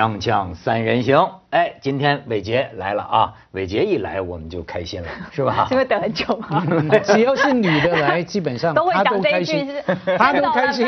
[0.00, 3.34] 锵锵三人行，哎，今天伟杰来了啊！
[3.52, 5.66] 伟杰一来我们就开心了， 是吧？
[5.68, 6.64] 是会等很久吗？
[7.04, 10.86] 只要是女的来，基本上都会她讲这一句都开心是， 她都开心。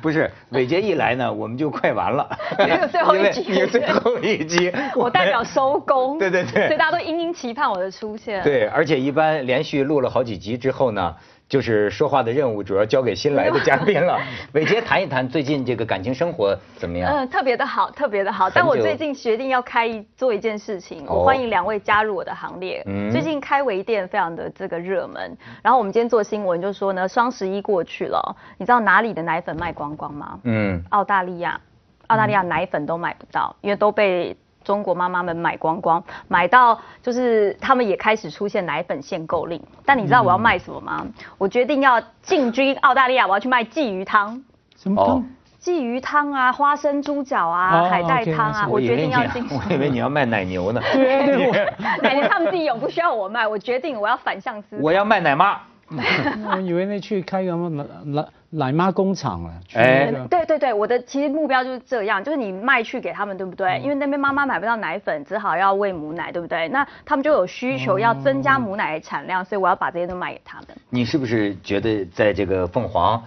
[0.00, 6.18] 不是，伟杰一来呢，我们就快完了，因为最后一集最后一集，我代表收工。
[6.18, 8.40] 对对对所以大家都殷殷期盼我的出现。
[8.44, 11.16] 对，而且一般连续录了好几集之后呢，
[11.50, 14.16] 就是说话的任务主要交给新来的嘉宾了。
[14.54, 17.12] 伟杰谈一谈最近这个感情生活怎么样？
[17.12, 18.48] 嗯，特别的好，特别的好。
[18.48, 22.80] 但我最近决定要开一做一件事情，哦我欢迎两位加入我的行列。
[22.86, 30.38] 嗯最近开微店非常的这个热门，然后我们今天做新闻就说呢，双十一过去了，你知道哪里的奶粉卖光光吗？
[30.44, 31.60] 嗯，澳大利亚，
[32.06, 34.36] 澳大利亚奶粉都买不到，因为都被
[34.70, 39.60] 中国妈妈们买光光，买到就是他们也开始出现奶粉限购令。
[39.84, 41.04] 但你知道我要卖什么吗？
[41.38, 44.36] 我决定要进军澳大利亚，我要去卖鲫鱼汤。
[44.36, 44.40] 哦
[44.76, 45.24] 什么汤？
[45.60, 49.44] 鲫鱼汤啊，花生猪脚啊，哦海带汤啊，我决定要进。
[49.50, 50.80] 我以为你要卖奶牛呢。
[50.94, 51.50] 对
[52.00, 53.48] 奶牛他们自己有，不需要我卖。
[53.48, 54.82] 我决定我要反向思考。
[54.84, 55.58] 我要卖奶妈。
[56.54, 59.52] 我以为那去开个什么奶奶奶妈工厂了。
[59.74, 63.78] 哎那个对对对，我的其实目标就是这样，就是你卖去给他们，对不对？
[63.82, 66.68] 因为那边妈妈买不到奶粉，只好要喂母奶，对不对？
[66.68, 70.68] 那他们就有需求要增加母奶的产量，所以我要把这些都卖给他们。
[70.88, 73.22] 你是不是觉得在这个凤凰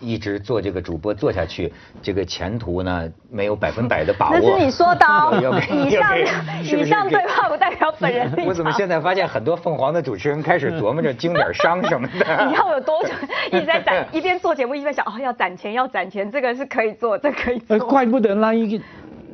[0.00, 4.38] 一一直做这个主播做下去，这个前途呢没有百分百的把握？
[4.38, 6.18] 那是你说的 哦以上
[6.62, 8.46] 以上对话不代表本人立场。
[8.46, 12.46] 我怎么现在发现很多凤凰的主持人开始琢磨着经点商什么的？
[12.46, 13.10] 你要有多久
[13.52, 17.76] 一直在攒，一边做节目一边想哦要攒钱要攒钱，这个是可以做，这个可以做。
[17.76, 18.84] 呃，怪不得那一个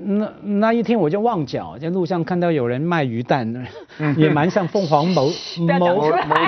[0.06, 3.66] 那那一天我就旺角，在路上看到有人卖鱼蛋，
[4.16, 5.28] 也蛮像凤凰某
[5.78, 5.98] 某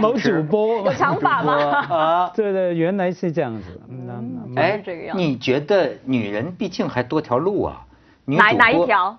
[0.02, 0.92] 某主播有。
[0.92, 1.54] 长发吗？
[1.88, 3.80] 啊，对对，原来是这样子。
[3.88, 4.14] 那
[4.54, 7.86] 那哎这个样，子你觉得女人毕竟还多条路啊？
[8.26, 8.50] 女哪？
[8.52, 9.16] 哪一条？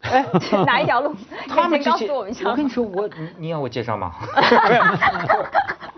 [0.00, 0.24] 哎，
[0.66, 1.14] 哪一条路？
[1.48, 2.50] 他们，先告诉我们一下。
[2.50, 4.12] 我跟你说，我你你要我介绍吗？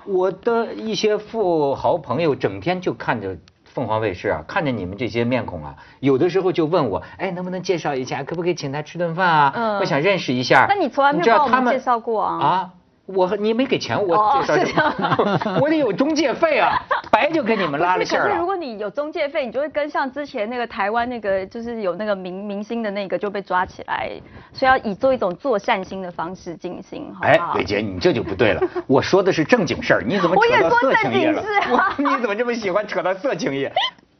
[0.04, 3.36] 我的一些富豪朋友整天就看着
[3.72, 9.52] 凤凰卫视啊，看着你们这些面孔啊，有的时候就问我，哎，能不能介绍一下，可不可以请他吃顿饭啊？
[9.54, 10.66] 嗯我想认识一下。
[10.68, 12.70] 那你从来没有他帮我们介绍过啊啊，
[13.08, 16.78] 我你没给钱，我哦介绍是这样我得有中介费啊，
[17.10, 18.48] 白就给你们拉了线了可是如。
[18.48, 24.10] 果你有中介费，你就会跟像之前那个台湾那个，就是有那个明明星的那个就被抓起来，
[24.52, 28.62] 所以要以做一种做善心的方式进行，好哎不好？，伟杰，你这就不对了。
[28.86, 31.42] 我说的是正经事儿，你怎么扯到色情业了？
[31.42, 33.72] 事啊 你怎么这么喜欢扯到色情业？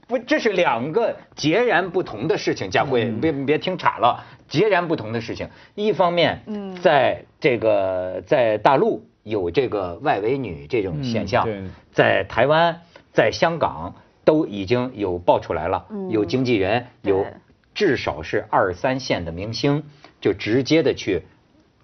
[0.08, 2.70] 不，这是两个截然不同的事情。
[2.70, 5.48] 佳慧，别别听岔了，截然不同的事情。
[5.74, 12.80] 一方面，嗯在这个在大陆有这个外围女这种现象嗯，在台湾、
[13.12, 17.26] 在香港都已经有爆出来了，嗯有经纪人，有
[17.74, 19.84] 至少是二三线的明星，
[20.22, 21.22] 就直接的去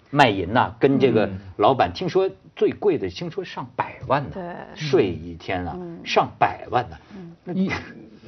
[0.09, 4.43] 卖淫呐、跟这个老板听说最贵的，听说上百万呢，对
[4.75, 6.97] 睡一天啊，嗯上百万呢，
[7.53, 7.69] 一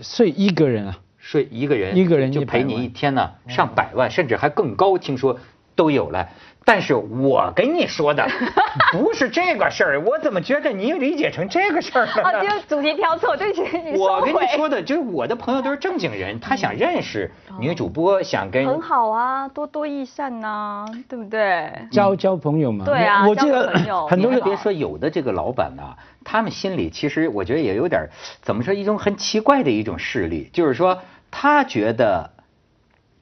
[0.01, 5.39] 睡一个人啊，睡一个人，一个人100就陪你一天呢，上百万，甚至还更高，听说
[5.75, 6.29] 都有了。
[6.69, 8.27] 但是我跟你说的
[8.91, 12.41] 不是这个事儿，我怎么觉得你理解成这个事儿了哦，呢？
[12.43, 21.71] 就是主题挑错，对不起，你我跟你说的，就是我的朋友都是正经人，他想认识女主播，想跟很好啊，多多益善呐、对不对？
[21.89, 22.83] 交交朋友嘛。
[22.83, 25.95] 对啊交我记得朋友 很多别说，有的这个老板呐、
[26.25, 28.09] 他们心里其实我觉得也有点
[28.41, 30.99] 怎么说一种很奇怪的一种势力，就是说
[31.31, 32.31] 他觉得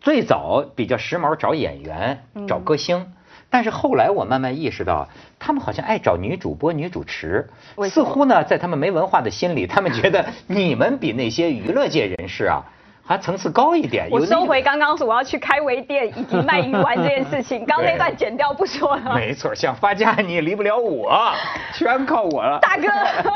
[0.01, 3.05] 最早比较时髦找演员、嗯找歌星。
[3.55, 5.07] 但是后来我慢慢意识到，
[5.39, 7.47] 他们好像爱找女主播、女主持
[7.89, 12.65] 似乎呢，在他们没文化的心里，他们觉得你们比那些娱乐界人士啊，
[13.05, 14.07] 还层次高一点。
[14.09, 19.13] 我收回刚刚说我要去开微店 以及卖鱼丸这件事情， 刚刚那段剪掉不说了。
[19.15, 21.31] 没错，想发家你也离不了我，
[21.73, 22.59] 全靠我了。
[22.59, 22.87] 大哥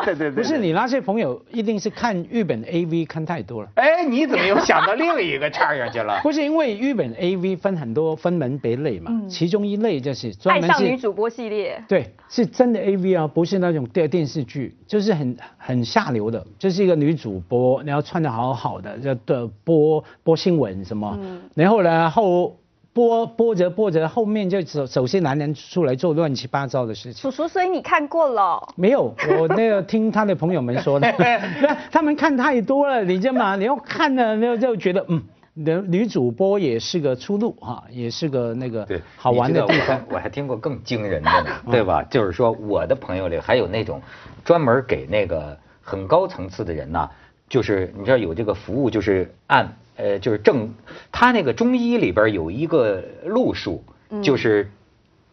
[0.04, 3.70] 对对对，不是你那些朋友一定是看日本 AV 看太多了。
[3.76, 6.20] 哎，你怎么又想到另一个岔上去了？
[6.24, 22.58] 不是因为日本 AV 分很多分门别类嘛，嗯其中一类就是专爱门是上女主播系列，对，是真的 AV 啊，不是那种电电视剧，就是很很下流的，就是一个女主播，然后穿的好好的，就的播播新闻什么，嗯然后呢后
[22.92, 27.22] 播播着播着，后面就首首先男人出来做乱七八糟的事情。
[27.22, 28.60] 叔叔，所以你看过了。
[28.76, 33.56] 没有，我那个听他的朋友们说的，那 他们看太多了，你知道吗？
[33.58, 35.22] 然后看了，然后就觉得嗯，
[35.54, 40.16] 女女主播也是个出路哈，也是个那个，好玩的地方我还。
[40.16, 42.02] 我还听过更惊人的呢，对吧？
[42.10, 44.02] 就是说我的朋友里还有那种
[44.44, 47.08] 专门给那个很高层次的人呐，
[47.50, 50.74] 就是你知道有这个服务，就是按呃，就是正，
[51.12, 53.84] 他那个中医里边有一个路数，
[54.22, 54.72] 就是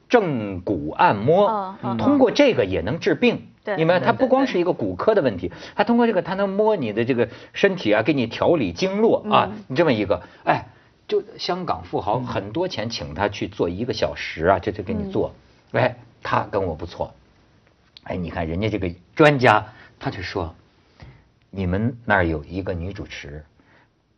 [0.09, 3.47] 正骨按摩通过这个也能治病。
[3.63, 9.65] 对你们它对对不光是一个骨科的问题，他通过这个，他能摸你的这个身体啊，给你调理经络啊，嗯。
[9.67, 10.69] 你这么一个，哎，
[11.09, 15.35] 就香港富豪很多钱请他去做一个小时啊，这就给你做，
[15.73, 17.13] 哎，他跟我不错，
[18.05, 19.67] 哎，你看人家这个专家，
[19.99, 20.55] 他就说，
[21.57, 23.43] 你们那儿有一个女主持，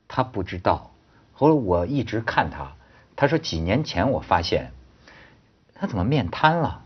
[0.08, 0.90] 她不知道，
[1.32, 2.73] 后来我一直看她，
[3.14, 4.73] 她说几年前我发现，
[5.73, 6.82] 她怎么面瘫了？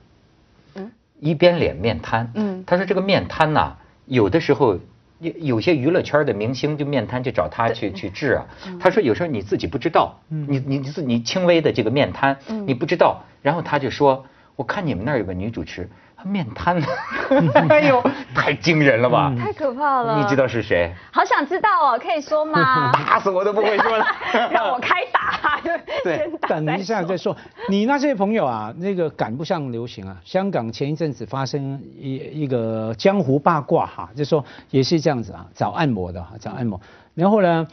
[0.75, 2.31] 嗯一边脸面瘫。
[2.35, 4.79] 嗯她说这个面瘫呐、有的时候
[5.21, 8.47] 有有些娱乐圈的明星就面瘫就找她去去治啊。
[8.79, 14.27] 她说有时候你自己不知道，你你你自你轻微的这个面瘫，你不知道，然后她就说，
[14.57, 15.89] 我看你们那儿有个女主持。
[16.23, 16.81] 她面瘫，
[17.69, 18.03] 哎呦，
[18.35, 19.33] 太惊人了吧！
[19.39, 20.19] 太可怕了。
[20.19, 20.93] 你知道是谁？
[21.11, 22.93] 好想知道哦，可以说吗？
[23.07, 24.07] 打死我都不会说了。
[24.53, 25.61] 让我开打，
[26.05, 27.37] 对先打等一下再说。
[27.69, 30.17] 你那些朋友啊，那个赶不上流行啊。
[30.25, 36.81] 香港前一阵子发生一一个江湖八卦哈，就说也是这样子啊，找按摩的哈，找按摩。
[37.15, 37.67] 然后呢，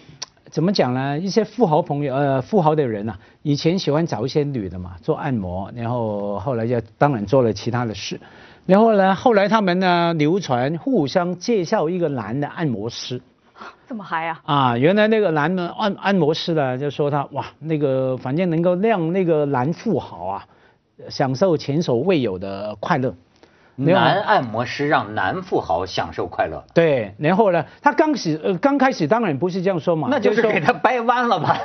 [0.52, 1.20] 怎么讲呢？
[1.20, 8.20] 一些富豪朋友呃，富豪的人啊，以前喜欢找一些女的嘛做按摩，然后后来就当然做了其他的事。
[8.66, 13.22] 然后呢，后来他们呢流传互相介绍一个男的按摩师。
[13.88, 14.42] 这么嗨啊？
[14.46, 20.46] 啊，原来那个男的按按摩师呢，就说他哇，那个反正能够让那个男富豪啊，
[21.10, 23.14] 享受前所未有的快乐。
[23.86, 31.58] 男按摩师让男富豪享受快乐，对，然后呢，他刚始呃刚开始当然不是这样说嘛，那就是说给他掰弯了吧？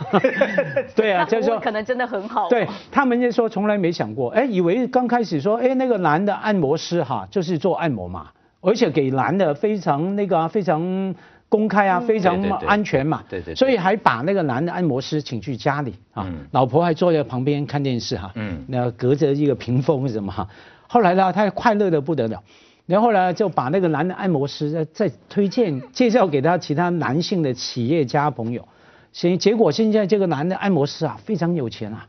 [0.95, 2.49] 对啊， 就是说可能真的很好。
[2.49, 8.29] 对他们就说从来没想过，哎，以为刚开始说，哎，那个男的按摩师哈，就是做按摩嘛，
[8.61, 11.15] 而且给男的非常那个啊、非常
[11.49, 13.55] 公开啊，非常安全嘛，对对对。
[13.55, 16.47] 所以还把那个男的按摩师请去家里啊，嗯。
[16.53, 18.65] 老婆还坐在旁边看电视哈，嗯。
[18.69, 20.49] 那隔着一个屏风什么哈，
[20.87, 22.43] 后来呢，他快乐的不得了。
[22.87, 28.69] 然后呢，就把那个男的按摩师再再推荐 介绍给他其他男性的企业家朋友，
[29.13, 32.07] 行结果现在这个男的按摩师啊非常有钱啊，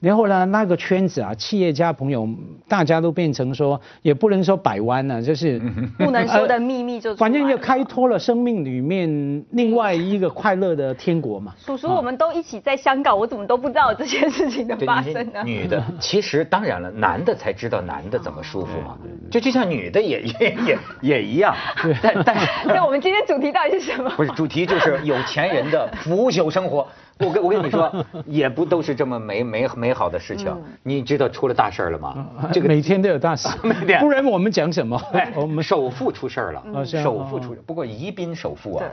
[0.00, 2.28] 然后呢那个圈子啊企业家朋友
[2.68, 5.60] 大家都变成说也不能说百万了、就是
[5.98, 11.54] 不能说的秘密就反正 就了开拓了生命里面另外一个快乐的天国嘛。
[11.64, 15.42] 叔叔，我们都一起在香港，我怎么都不知道有这件事情的对发生呢？
[15.44, 18.96] 女的，其实当然了，男的才知道男的怎么舒服嘛，
[19.30, 21.54] 就就像女的也也也也一样，
[22.02, 24.10] 但但是那，我们今天主题到底是什么？
[24.16, 26.86] 不是主题就是有钱人的腐朽生活。
[27.24, 30.54] 我跟我跟你说，也不都是这么美美美好的事情。
[30.82, 32.26] 你知道出了大事儿了吗？
[32.52, 35.00] 这个 每天都有大事 每天，不然我们讲什么？
[35.14, 38.86] 哎，我们首富出事儿了，首富出，不过宜宾首富啊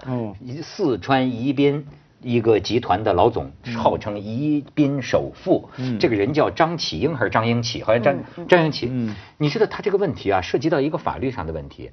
[0.61, 1.85] 四川宜宾
[2.21, 7.83] 一个集团的老总，号称宜宾首富，嗯这个人叫张启英还是张英启？
[7.83, 8.15] 好像张
[8.47, 9.13] 张英启嗯。
[9.37, 11.91] 你知道他这个问题啊，涉及到一个法律上的问题，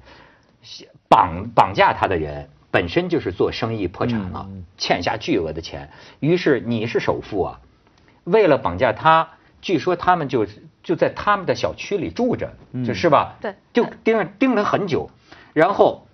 [1.09, 2.47] 绑绑架他的人。
[2.71, 5.89] 本身就是做生意破产了，欠下巨额的钱，
[6.21, 7.59] 于是你是首富啊，
[8.23, 9.29] 为了绑架他，
[9.61, 10.47] 据说他们就
[10.81, 12.53] 就在他们的小区里住着，
[12.85, 13.35] 就是吧？
[13.41, 13.53] 对。
[13.73, 15.09] 就盯着盯了很久，
[15.53, 16.07] 然后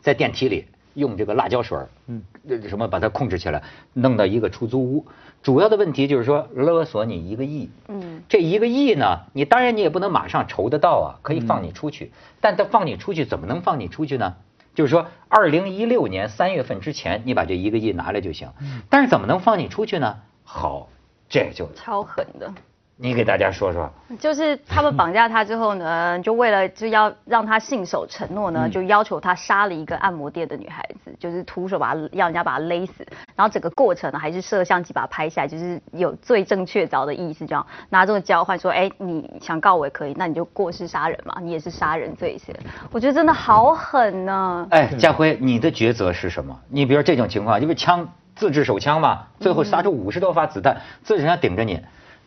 [0.00, 2.22] 在电梯里用这个辣椒水儿，嗯，
[2.68, 3.62] 什么把它控制起来，
[3.92, 5.06] 弄到一个出租屋。
[5.42, 14.36] 主要的问题就是说勒索你一个亿，嗯，这一个亿呢，你当然你也不能马上筹得到啊，可以放你出去，但他放你出去怎么能放你出去呢？
[14.74, 18.50] 就是说，二零一六年三月份之前，你把这一个亿拿来就行。
[18.90, 20.18] 但是怎么能放你出去呢？
[20.42, 20.88] 好，
[21.28, 22.52] 这就超狠的。
[22.96, 23.90] 你给大家说说。
[24.20, 42.54] 就是他们绑架他之后呢， 就为了就要让他信守承诺呢，就要求他杀了一个按摩店的女孩子，就是徒手把他要人家把他勒死，然后整个过程呢还是摄像机把他拍下来，就是有罪证确凿的意思，这样拿这个交换说，哎，你想告我也可以，那你就过失杀人嘛，你也是杀人罪嫌。
[42.92, 44.66] 我觉得真的好狠呢。
[44.70, 46.56] 哎，家辉，你的抉择是什么？
[46.68, 51.80] 你比如这种情况，因为枪自制手枪嘛，最后杀出五十多发子弹，自制枪顶着你，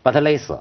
[0.03, 0.59] 把他勒死。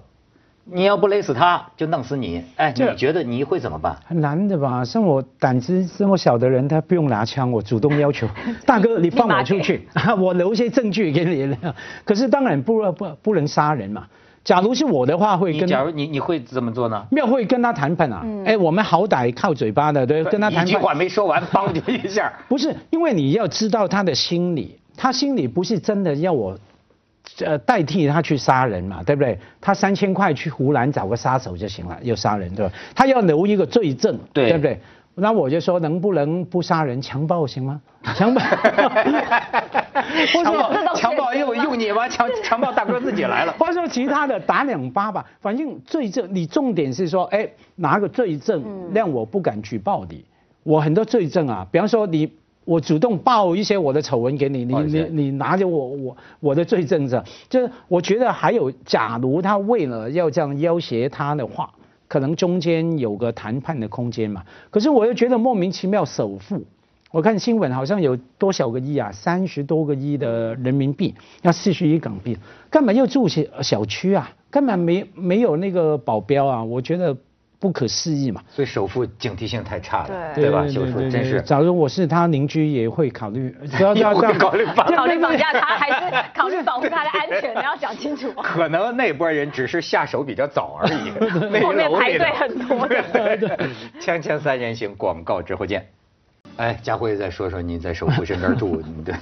[0.68, 2.42] 你要不勒死他，就弄死你。
[2.56, 3.96] 哎，你觉得你会怎么办？
[4.04, 4.84] 很难的吧？
[4.84, 8.26] 像我胆子这么小的人，他不用拿枪，我主动要求，
[8.66, 9.86] 大哥你放我出去，
[10.18, 11.56] 我留一些证据给你。
[12.04, 14.06] 可是当然不不不能杀人嘛。
[14.42, 17.06] 假如是我的话，会跟假如你你会怎么做呢？
[17.12, 18.24] 没有会跟他谈判啊。
[18.44, 20.92] 哎，我们好歹靠嘴巴的，对，跟他谈一句话。
[20.94, 22.32] 没说完，帮就一下。
[22.48, 26.58] 不是，因为你要知道他的心理，他心里不是真的要我。
[27.44, 29.38] 呃，代替他去杀人嘛，对不对？
[29.60, 32.72] 他三千块去湖南找个杀手就行了，又杀人对吧？
[32.94, 34.80] 他要留一个罪证，对不对？
[35.18, 37.80] 那我就说能不能不杀人，强暴行吗？
[38.14, 38.40] 强暴，
[40.32, 42.06] 强暴强暴用用你吗？
[42.10, 43.54] 强强暴大哥自己来了。
[43.58, 48.62] 或者说其他的打两巴吧，反正罪证，你重点是说，哎，拿个罪证
[48.92, 50.24] 让我不敢举报你。
[50.62, 52.30] 我很多罪证啊，比方说你。
[52.66, 61.70] 我主动报一些我的丑闻给你，你你你拿着我我我的罪证着，就是我觉得还有，假如他为了要这样要挟他的话，
[62.08, 64.42] 可能中间有个谈判的空间嘛。
[64.68, 66.60] 可是我又觉得莫名其妙首付，
[67.12, 72.36] 我看新闻好像有多少个亿啊，三十多个亿的人民币，要四十亿港币，
[72.68, 77.16] 根本又住小小区啊，根本没没有那个保镖啊，我觉得。
[77.66, 80.64] 不可思议嘛，所以首富警惕性太差了，对吧？
[80.68, 81.42] 首富真是。
[81.42, 87.52] 假如我是他邻居，也会考虑， 要要考虑绑考虑绑架他，还是考虑保护他的安全？
[87.56, 88.32] 你要讲清楚。
[88.40, 91.10] 可能那波人只是下手比较早而已，
[91.60, 92.88] 后面排队很多。
[94.00, 95.84] 锵锵三人行，广告之后见。
[96.56, 99.12] 哎，佳慧再说说你在首富身边住，对。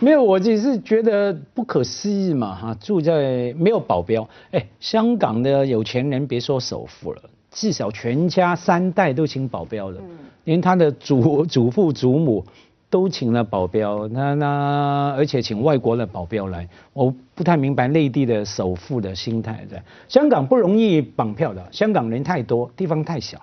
[0.00, 4.28] 没有，我只是觉得不可思议嘛，哈，住在没有保镖。
[4.50, 7.22] 哎，香港的有钱人别说首富了。
[7.50, 10.00] 至少全家三代都请保镖了，
[10.44, 12.44] 连他的祖 祖父祖母
[12.88, 19.82] 都请了保镖，那那而且请外国的保镖来，我不太明白内地的首富的心态在。
[20.08, 23.40] 香港不容易绑票的，香港人太多，地方太小，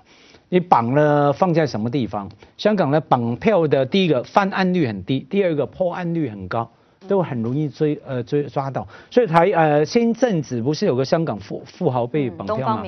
[0.50, 2.30] 你绑了放在什么地方？
[2.58, 6.70] 香港的绑票的第一个犯案率很低，第二个破案率很高。
[7.08, 12.84] 都很容易追呃追抓到，所以台呃先阵子不是有个香港富富豪被绑票吗？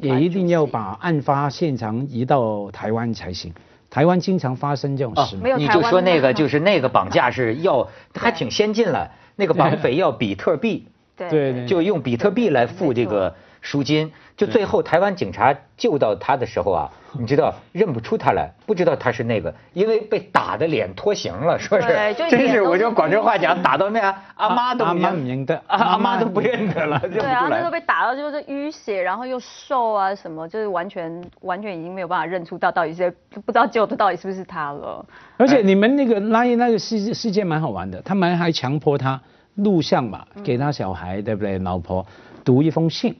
[0.00, 3.52] 也一定要把案发现场移到台湾才行。
[3.90, 5.36] 台湾经常发生这种事。
[5.36, 10.84] 没有你就说那个就是那个绑架是要还挺先进了，那个绑匪要比特币，
[11.16, 13.32] 对对，就用比特币来付这个
[13.64, 14.12] 赎金。
[14.36, 24.00] 就最后台湾警察救到他的时候啊， 你知道认不出他来，不知道他是那个，因为被打的脸脱形了，说是，真是我就广州话讲，打到那
[24.34, 33.08] 阿妈都阿妈不认得，阿妈都不认得了，对啊，那时候被打到就是淤血，然后又瘦啊什么，就是完全完全已经没有办法认出到到底是
[33.46, 35.06] 不知道救的到底是不是他了。
[35.36, 39.20] 而且你们那个拉那个事事件蛮好玩的，他们还强迫他
[39.54, 41.56] 录像嘛，给他小孩对不对？
[41.60, 42.04] 老婆
[42.44, 43.14] 读一封信。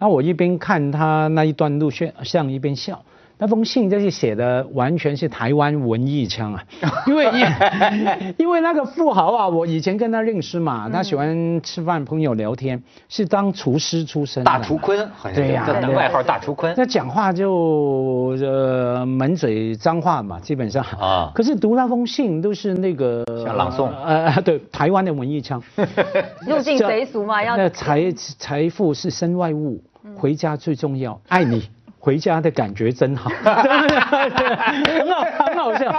[0.00, 3.00] 那我一边看他那一段录像，一边笑。
[3.42, 6.62] 那封信就是写的完全是台湾文艺腔啊，
[7.08, 7.26] 因为
[8.36, 14.44] 因为那个富豪啊，我以前跟他认识嘛，他喜欢吃饭，朋友聊天，是当厨师出身。
[14.44, 15.66] 大厨坤，对呀，
[15.96, 16.74] 外号大厨坤。
[16.76, 21.32] 那讲话就呃满嘴脏话嘛，基本上啊。
[21.34, 25.62] 可是读那封信都是那个像朗诵，呃，对，台湾的文艺腔。
[26.46, 27.56] 入境随俗嘛，要。
[27.56, 29.82] 那财财富是身外物。
[30.20, 35.90] 回家最重要，爱你， 回家的感觉真好， 很好，很好笑。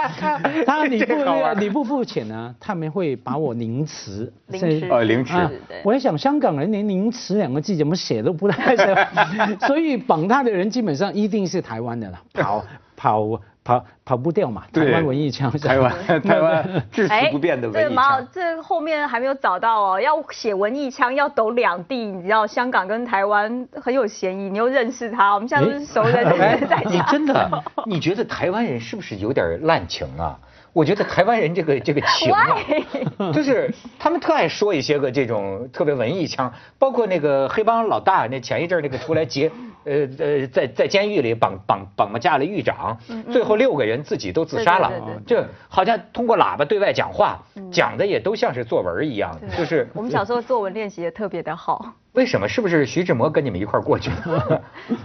[0.64, 1.14] 他你不
[1.58, 4.32] 你不付钱呢，他们会把我凌迟。
[4.46, 5.34] 凌迟，呃，凌迟。
[5.82, 9.08] 我在想，香港人连凌迟两个字怎么写都不太写，
[9.66, 12.64] 所以绑他的人基本上一定是台湾的了，跑
[12.96, 13.40] 跑。
[13.64, 15.92] 跑跑不掉嘛，台湾文艺腔，台湾
[16.22, 18.28] 台湾至死不变的文艺腔。
[18.32, 26.24] 这后面还没有找到哦，要写文艺腔要抖两地，你知道香港跟台湾很有嫌疑，你又认识他，我们现在都是熟人，
[26.68, 30.38] 在你真的， 你觉得台湾人是不是有点滥情啊？
[30.72, 32.56] 我觉得台湾人这个这个情啊，
[33.34, 39.52] 就是他们特爱说一些个这种特别文艺腔，包括那个黑帮老大，那前一阵那个出来劫，
[39.84, 42.98] 呃呃，在在监狱里绑绑绑架了狱长，
[43.30, 44.92] 最后六个人自己都自杀了，
[45.26, 51.94] 就好像通过喇叭对外讲话，讲的也都像是作文一样，就是我们小时候作文练习也特别的好。
[52.12, 52.46] 为什么？
[52.46, 54.62] 是不是徐志摩跟你们一块过去的？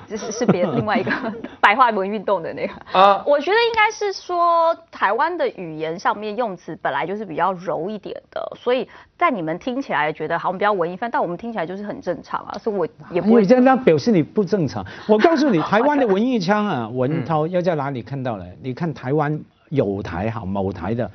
[0.10, 1.12] 这 是是别另外一个
[1.62, 3.24] 白话文运动的那个啊？
[3.26, 8.88] 我觉得应该是说台湾的语言上面用词本来就是比较柔一点的，所以
[9.18, 12.58] 在你们听起来觉得好像比较文艺范，但我们听起来就是很正常啊。
[12.60, 14.86] 所以我也不会这样表示你不正常。
[15.08, 18.46] 我告诉你，台湾的文艺腔啊，文涛要在哪里看到了？
[18.62, 21.10] 你看台湾有台好某台的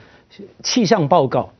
[0.62, 1.50] 气象报告，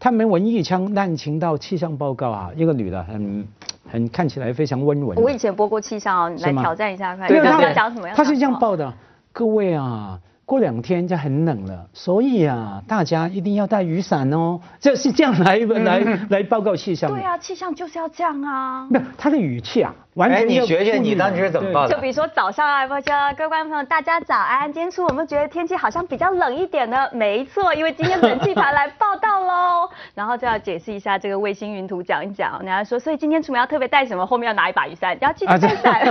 [0.00, 3.46] 他们文艺腔滥情到气象报告啊，一个女的很。
[3.90, 5.16] 很看起来非常温文。
[5.16, 7.26] 我以前播过气象哦，来挑战一下看。
[7.26, 8.14] 对他讲什么样？
[8.14, 8.92] 他是这样报的，
[9.32, 10.20] 各位啊。
[10.44, 14.60] 过两天就很冷了，所以啊，大家一定要带雨伞哦。
[14.80, 16.00] 这是这样来来
[16.30, 17.10] 来报告气象。
[17.10, 18.86] 对啊，气象就是要这样啊。
[18.90, 20.46] 没有他的语气啊，完全。
[20.48, 21.94] 你学学，你当时怎么报的？
[21.94, 24.70] 就比如说早上啊，或者各位观众朋友，大家早安。
[24.72, 27.08] 今天出我们觉得天气好像比较冷一点呢。
[27.12, 29.88] 没错，因为今天冷气团来报道喽。
[30.14, 32.58] 然后就要解释一下这个卫星云图，讲一讲。
[32.58, 34.26] 人家说，所以今天出门要特别带什么？
[34.26, 36.04] 后面要拿一把雨伞，要记得带伞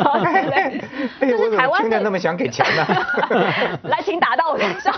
[1.20, 2.86] 就是台湾的么听着那么想给钱呢？
[3.84, 4.94] 来，请打到我身上，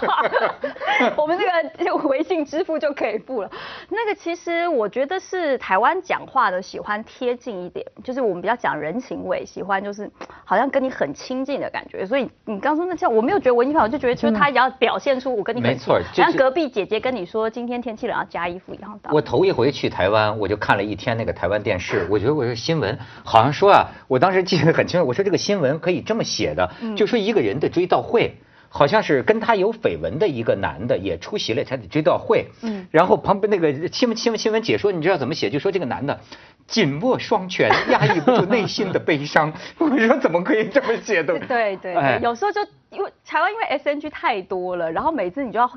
[1.18, 1.36] 我们
[1.78, 3.50] 这个微信支付就可以付了。
[3.90, 10.10] 那个其实我觉得是台湾讲话的喜欢贴近一点，就是我们比较讲人情味，喜欢就是
[10.44, 12.06] 好像跟你很亲近的感觉。
[12.06, 19.16] 所以你刚说那像我没有觉得文艺范，我就觉得就是他也要表现出我跟你很没错亲就是像隔壁姐姐跟你说今天天气冷要加衣服一样的道理。
[19.16, 28.36] 我头一回去台湾，我就看了一天那个台湾电视，我觉得我说新闻好像说啊，我当时记得很清楚，我说这个新闻可以这么写的，就说一个人的追悼会。
[28.70, 35.50] 好像是跟他有绯闻的一个男的也出席了他的追悼会，嗯，然后旁边那个新闻新闻新闻解说，你知道怎么写？
[35.50, 36.20] 就说这个男的
[36.68, 39.52] 紧握双拳，压抑不住内心的悲伤。
[39.80, 41.38] 我说怎么可以这么写的？
[41.40, 42.62] 对对哎对，有时候就
[42.92, 45.70] 因为台湾因为 SNG 太多了，然后每次你就要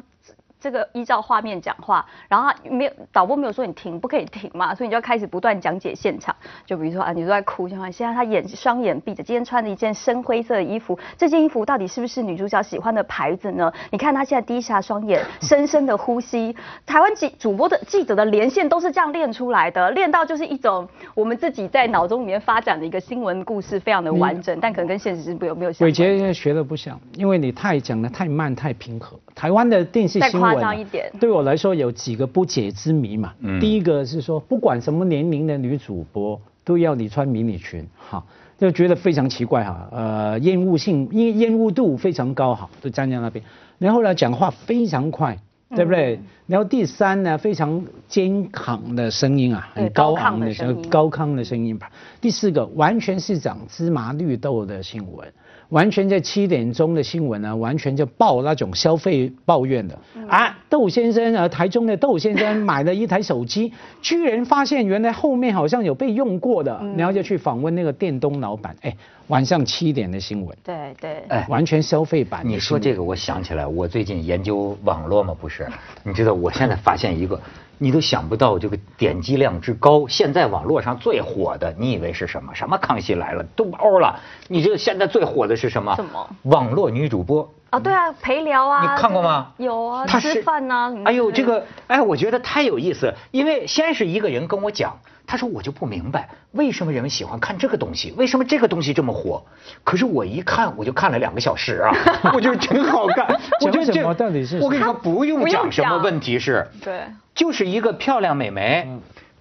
[0.62, 6.34] 这个依照画面讲话，然后没有导播没有说你停，不可以停嘛，所以你就要开始不断讲解现场。
[6.64, 13.72] 就比如说啊，你都在哭，像现在他眼双眼闭着，今天穿了一件深灰色的衣服，这件衣服到底是不是女主角喜欢的牌子呢？
[13.90, 16.54] 你看他现在低下双眼，深深的呼吸。
[16.86, 26.18] 台湾记主播的记者的连线都是这样练出来的，练到就是一种我们自己在脑中里面发展的一个新闻故事，非常的完整，但可能跟现实是没有没有相伟关的。
[26.18, 29.18] 杰学的不像，因为你太讲的太慢太平和。
[29.34, 30.86] 台湾的电视新闻、
[31.20, 33.32] 对我来说有几个不解之谜嘛。
[33.40, 38.24] 嗯第一个是说，不管什么年龄的女主播都要你穿迷你裙，哈，
[38.58, 39.88] 就觉得非常奇怪哈。
[39.90, 43.44] 呃，厌恶性，因为厌恶度非常高哈，就站在那边，
[43.78, 45.38] 然后呢，讲话非常快。
[45.74, 46.16] 对不对？
[46.16, 51.90] 嗯然后第三呢，非常尖亢的声音啊，很高高亢昂的声音高亢的声音吧。
[52.20, 55.32] 第四个，完全是讲芝麻绿豆的新闻，
[55.72, 60.58] 完全在七点钟的新闻呢，完全就报那种消费抱怨的、嗯啊。
[60.68, 68.74] 窦先生啊，台中的窦先生买了一台手机，居然发现原来后面好像有被用过的，嗯然后就去访问那个店东老板。
[68.82, 68.94] 哎，
[69.28, 72.48] 晚上七点的新闻，对对，哎完全消费版的。
[72.48, 75.66] 你说这个，我想起来，我最近研究网络嘛，不是？
[76.02, 77.40] 你知道，我现在发现一个，
[77.82, 80.06] 你都想不到这个点击量之高。
[80.06, 82.54] 现在网络上最火的，你以为是什么？
[82.54, 84.20] 什么康熙来了都包了。
[84.46, 85.96] 你知道现在最火的是什么？
[85.96, 86.36] 什么？
[86.42, 87.52] 网络女主播。
[87.72, 89.52] 啊，对啊，陪聊啊，你看过吗？
[89.56, 93.14] 有啊，他吃饭呐、哎呦，这个，哎，我觉得太有意思。
[93.30, 99.42] 因为先是一个人跟我讲，他说我就不明白为什么人们喜欢看这个东西，为什么这个东西这么火。
[99.84, 101.90] 可是我一看，我就看了两个小时啊，
[102.36, 103.26] 我觉得真好看。
[103.62, 108.86] 我觉得这讲什么到底是我跟你说，不用讲什么问题是，对，就是一个漂亮美眉，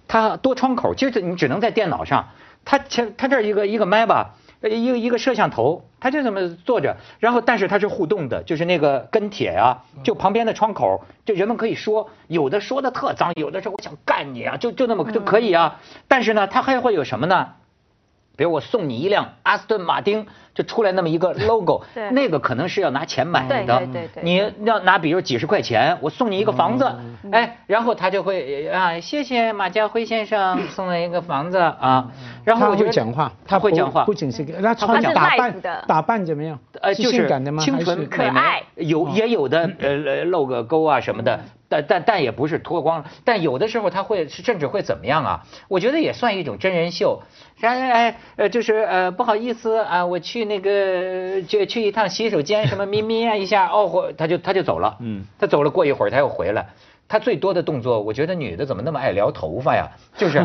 [0.08, 2.30] 她多窗口，就是你只能在电脑上，
[2.64, 17.54] 她前她这一个一个麦吧，呃一个一个摄像头，他就这么坐着，然后但是它是互动的，就是那个跟帖啊，就旁边的窗口，就人们可以说，有的说的特脏，有的说我想干你啊，就就那么就可以啊，但是呢，它还会有什么呢？
[18.34, 24.22] 比如我送你一辆阿斯顿马丁，就出来那么一个 logo，那个可能是要拿钱买的，对对对对。
[24.22, 26.90] 你要拿比如几十块钱，我送你一个房子，
[27.24, 32.10] 嗯哎，然后他就会啊，谢谢马家辉先生送了一个房子啊，
[32.44, 36.58] 然后他我觉得会讲话，他会讲话不，仅是他会讲穿打扮的打扮怎么样？
[36.80, 37.62] 呃，就是性感的吗？
[37.62, 45.42] 清纯美眉可爱，有也有的呃呃露个沟啊什么的，但但但也不是脱光了，但有的时候他会甚至会怎么样啊？
[45.68, 47.22] 我觉得也算一种真人秀。
[47.58, 56.66] 然后哎呃就是呃不好意思啊，我去那个去去一趟洗手间，什么咪咪啊一下哦，他就他就走了，嗯，他走了过一会儿他又回来。
[57.12, 59.86] 他最多的动作，我觉得女的怎么那么爱撩头发呀？
[60.16, 60.38] 就是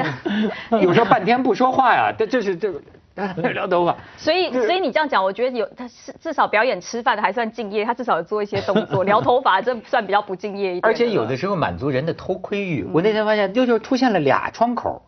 [0.82, 2.70] 有时候半天不说话呀，这这是这
[3.54, 3.96] 聊头发。
[4.18, 10.84] 所以所以你这样讲，我觉得有他是至少表演吃饭的还算敬业，他至少有做一些动作，撩头发这算比较不敬业一点。
[10.84, 12.86] 而且有的时候满足人的偷窥欲。
[12.92, 15.00] 我那天发现，就就出现了俩窗口，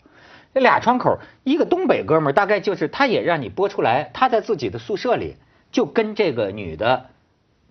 [0.55, 5.37] 这俩窗口，一个东北哥们儿，大概就是他也让你播出来，他在自己的宿舍里
[5.70, 7.05] 就跟这个女的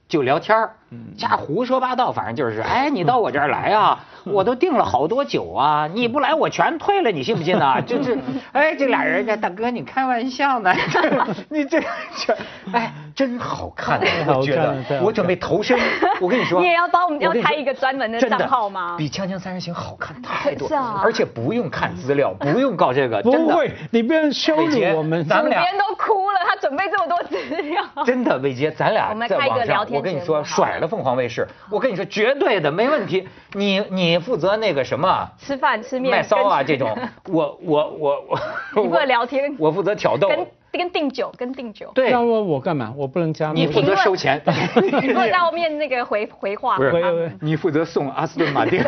[0.07, 0.71] 就聊天儿，
[1.17, 7.81] 瞎胡说八道，反正就是，哎，你到我这儿来啊，我都订了好多酒啊，你不来我全退了，你信不信呢？
[7.85, 8.17] 就是，
[8.53, 10.73] 哎，这俩人，这大哥你开玩笑呢？
[11.49, 11.81] 你这
[12.15, 12.37] 这，
[12.71, 15.77] 哎，真好看，我觉得我准备投身，
[16.21, 25.25] 我跟你说， 你也要帮我们要开一个专门的账号吗比《锵锵三人行》好看太多，是啊而且不用看资料，不用搞这个，不真的会，你不要羞辱我们。
[25.27, 26.26] 咱们俩别人都哭
[26.59, 27.83] 准备这么多资料。
[28.05, 33.27] 真的，伟杰，咱俩我们在网上，开一个聊天我跟你说，甩了凤凰卫视，我跟你说，绝对的，没问题。
[33.53, 35.29] 你你负责那个什么？
[35.37, 38.39] 吃饭吃面卖骚啊这种，我我我我，
[38.75, 39.55] 你负责聊天。
[39.57, 40.27] 我负责挑逗。
[40.27, 41.91] 跟，跟订酒跟订酒。
[41.95, 42.93] 对那，我我干嘛？
[42.95, 43.51] 我不能加？
[43.53, 48.83] 你负责收钱，你不能在后面那个回回话不是你负责送阿斯顿马丁，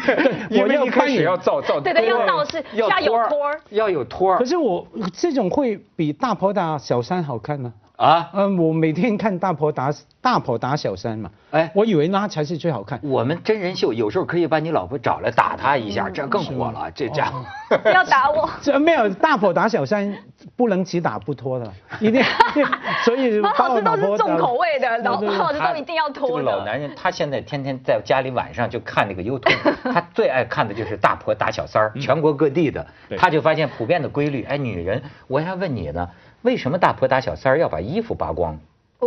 [0.50, 3.60] 因为一开始我要造造对对，要造是要要有托托儿。
[3.70, 7.72] 要有托儿可是我这种会比大炮打小三好看呢？
[7.80, 7.83] 啊。
[7.96, 12.98] 嗯，我每天看大婆打大婆打小三嘛，哎，我以为那才是最好看。
[13.04, 16.90] 我们真人秀有时候可以把你老婆找来打她一嗯下，这更火了。
[16.92, 17.44] 这家伙，
[17.84, 18.50] 不要打我。
[18.60, 20.12] 这没有大婆打小三，
[20.56, 22.20] 不能只打不拖的，一定。
[23.04, 26.36] 所以 马把我老师都是重口味的，老老师都一定要这拖的。
[26.36, 32.84] 个老男人，他现在天天在家里晚上就看那个 YouTube，他最爱看的就是大婆打小三儿，全国各地的，
[33.16, 34.42] 他就发现普遍的规律。
[34.42, 36.08] 哎，女人，我还问你呢，
[36.44, 38.60] 为什么大婆打小三儿要把衣服扒光？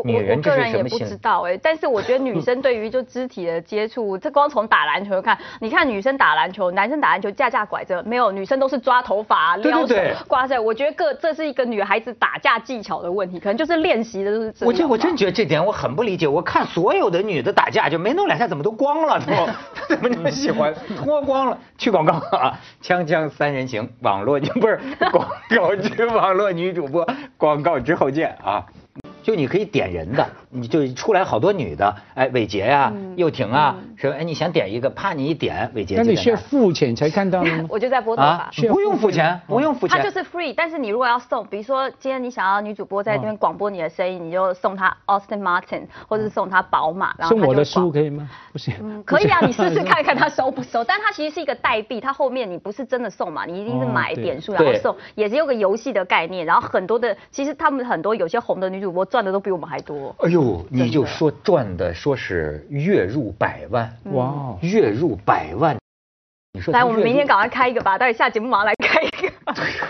[0.03, 10.59] 我我个人也不知道哎、但是我觉得女生对于就肢体的接触，这光从打篮球看，你看女生打篮球，男生打篮球架架拐着，没有女生都是抓头发、撩手对、挂在。
[10.59, 14.53] 我觉得个这是一个女孩子打架技巧的问题，可能就是练习的。
[14.61, 16.27] 我这我真觉得这点我很不理解。
[16.27, 19.31] 我看所有的女的打架就没弄两下，怎么都光了都？
[19.73, 21.57] 她怎么那么喜欢脱光了？
[21.77, 22.59] 去广告啊！
[22.81, 24.79] 锵锵三人行，网络不是
[25.11, 27.07] 广告之网络女主播，
[27.37, 28.65] 广告之后见啊！
[29.27, 37.65] 就你可以点人的，你就出来好多女的，哎，伟杰呀、又婷啊，说哎你想点一个，啪你一点，伟杰那你需要付钱才看到吗？
[37.67, 48.29] 我就在播头啊发。，不用付钱，不用付钱，它就是 free，但是你如果要送，比如说今天你想要女主播在这边广播你的声音，你就送她 Austin Martin，或者是送她宝马，然后送我的书可以吗？
[48.53, 48.75] 不行。
[48.81, 50.85] 嗯，可以啊，你试试 看看他收不收。
[50.85, 56.45] 但它其实是一个代币，它后面你不是真的送嘛，你一定是买点数然后送，也是有个游戏的概念。
[56.45, 60.15] 然后很多的，其实他们很多有些红的女主播赚的都比我们还多。
[60.19, 65.75] 哎呦，你就说赚的说是月入百万，哇哦，月入百万，
[66.53, 69.33] 你说来，我们明天赶快开一个吧，待会下节目马上来开一个。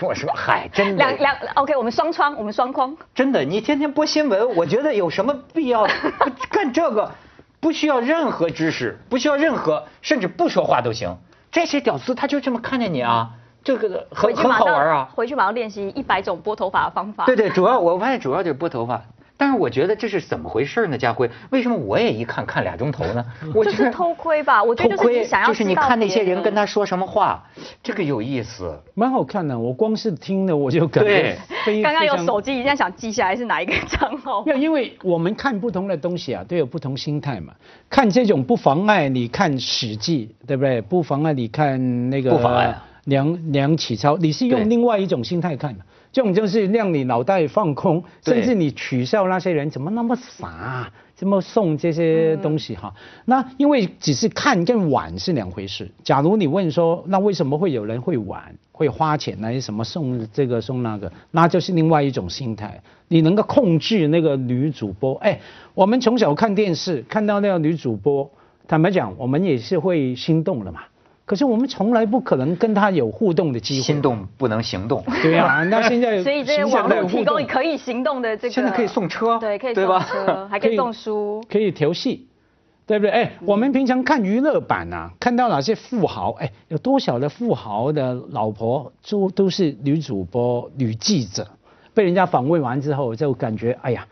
[0.00, 2.96] 我说嗨， 真的两两 OK，我们双窗，我们双框。
[3.14, 5.86] 真的，你天天播新闻，我觉得有什么必要
[6.48, 7.12] 干这个？
[7.60, 11.14] 不需要任何知识，不需要任何，甚至不说话都行。
[11.52, 13.28] 这些屌丝他就这么看着你啊，
[13.64, 15.10] 这个很很好玩啊。
[15.14, 17.26] 回去马上练习一百种拨头发的方法。
[17.26, 19.02] 对对，主要我发现主要就是拨头发。
[19.38, 20.98] 但是我觉得这是怎么回事呢？
[20.98, 23.24] 家辉，为什么我也一看看俩钟头呢？
[23.54, 27.42] 我觉得就是偷窥吧，我觉得就是偷窥你想要就是你看那些人跟他说什么话，
[27.82, 28.76] 这个有意思。
[28.94, 34.50] 蛮好看的，我光是听的我就感觉非刚刚有手机，一下想记下来是哪一个账号没。
[34.50, 37.54] 有，因为我们看不同的东西啊，都有不同心态嘛。
[37.88, 40.80] 看这种不妨碍你看《史记》，对不对？
[40.80, 45.84] 不妨碍你看那个不妨碍啊梁梁启超，你是用另外一种心态看的。
[46.18, 52.92] 这种就是让你脑袋放空，甚至你取笑那些人怎么那么傻、啊，怎么送这些东西哈。
[53.26, 55.88] 那因为只是看跟玩是两回事。
[56.02, 62.82] 假如你问说，那为什么会有人会玩，会花钱来什么送这个送那个，那就是另外一种心态。
[63.06, 65.38] 你能够控制那个女主播，哎，
[65.72, 68.28] 我们从小看电视看到那个女主播，
[68.66, 70.80] 坦白讲，我们也是会心动的嘛。
[71.28, 73.82] 可是我们从来不可能跟他有互动的机会。
[73.82, 75.04] 心动不能行动。
[75.22, 81.44] 对呀、 那现在所以这些网络提供可以行动的这个，现在可以送车对，可以送对吧车，还可以送书。
[81.50, 82.26] 可以调戏，
[82.86, 83.10] 对不对？
[83.10, 91.46] 哎，我们平常看娱乐版啊，看到哪些富豪，哎，有多少的富豪的老婆都都是女主播、女记者，
[91.92, 94.06] 被人家访问完之后，就感觉哎呀，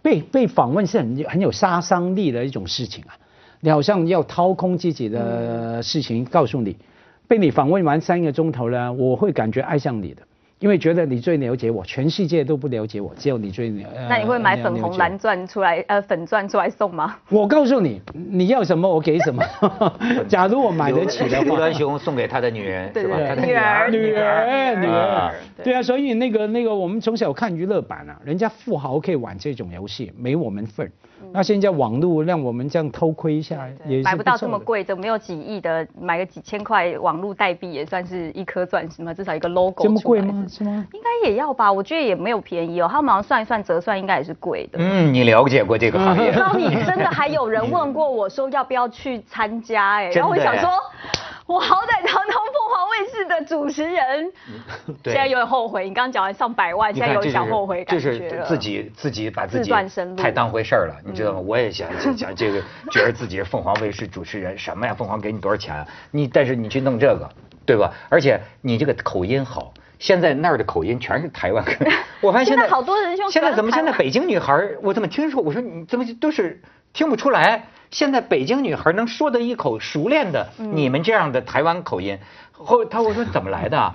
[0.00, 3.12] 被被访问是很很有杀伤力的一种事情啊。
[3.64, 6.76] 你好像要掏空自己的事情，告诉你，
[7.28, 10.22] 被你访问完三个钟头呢，我会感觉爱上你的。
[10.58, 13.88] 因为觉得你最了解我，全世界都不了解我，只有你最了。
[13.96, 17.16] 呃那你会买粉红蓝钻出来，呃，粉钻出来送吗？
[17.30, 19.44] 我告诉你，你要什么我给什么。
[20.28, 23.16] 假如我买得起的话刘銮，雄送给他的女人对是吧？
[23.28, 30.92] 他的女儿女儿，女啊儿，对啊，所以那个那个，我们从小看娱乐版啊，人家富豪可以玩这种游戏，没我们份儿。
[31.32, 34.48] 那现在网络让我们这样偷窥一下，也是买不到这。
[34.48, 40.44] 么贵的，没有几亿的，买个几千块网络代币也算是一颗钻石嘛，至少一个 logo 这么贵吗？
[40.48, 40.84] 是吗？
[40.92, 44.78] 应该也要吧，我觉得也没有便宜哦，他们好像算一算折算，应该也是贵的。
[44.80, 46.32] 嗯，你了解过这个行业？
[46.32, 50.68] 然后你真的还有人 问过我说要不要去参加哎、然后我想说，
[51.52, 54.32] 我好歹堂堂凤凰卫视的主持人，
[55.02, 55.86] 对现在有点后悔。
[55.86, 58.46] 你刚刚讲完上百万，现在有点小后悔感这觉了。
[58.46, 59.70] 是自己自己把自自己
[60.16, 61.40] 太当回事儿了，你知道吗？
[61.40, 64.94] 我也想想想这个，觉得自己是凤凰卫视主持人，什么呀？
[64.94, 65.86] 凤凰给你多少钱啊？
[66.10, 67.28] 你但是你去弄这个，
[67.66, 67.92] 对吧？
[68.08, 69.74] 而且你这个口音好。
[70.02, 71.72] 现在那儿的口音全是台湾口，
[72.20, 75.40] 我发现现在好多人用现在怎么现在北京女孩儿，我怎么听说？
[75.40, 76.60] 我说你怎么都是
[76.92, 77.68] 听不出来？
[77.92, 82.18] 现在北京女孩儿能说的一口熟练的嗯你们这样的台湾口音，
[82.50, 83.94] 后他我说怎么来的啊？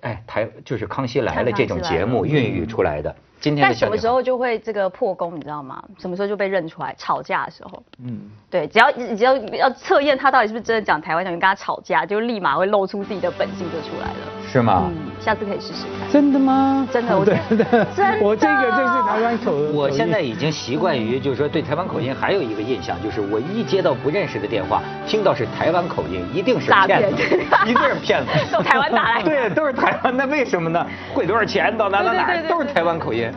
[0.00, 3.14] 哎，台就是《康熙来了》这种节目孕育出来的。
[3.40, 5.82] 今天但什么时候就会这个破功，你知道吗？
[5.98, 6.94] 什么时候就被认出来？
[6.98, 14.48] 吵架的时候，嗯，对，只要只要要测验他到底是不是真的讲台湾腔，你跟他吵架，就立马会露出自己的本性就出来了。
[14.50, 14.90] 是吗？
[14.90, 16.10] 嗯，下次可以试试看。
[16.10, 16.86] 真的吗？
[16.92, 19.72] 真的我对 觉得对真的我这个就是台湾口音。
[19.74, 27.22] 我现在已经习惯于，就是说对台湾口音还有一个印象，就是我一接到不认识的电话，听到是台湾口音，一定是骗子，
[27.66, 28.30] 一定是骗子。
[28.50, 30.86] 从台湾打来对，都是台湾，那为什么呢？
[31.14, 33.30] 汇多少钱到哪哪哪，都是台湾口音。